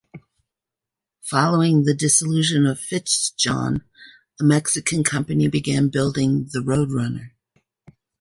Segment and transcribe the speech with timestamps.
[1.29, 3.83] Following the dissolution of FitzJohn,
[4.39, 7.33] a Mexican company began building the Roadrunner.